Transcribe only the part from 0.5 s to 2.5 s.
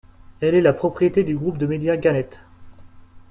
est la propriété du groupe de médias Gannett.